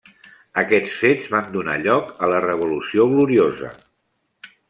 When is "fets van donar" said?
1.01-1.75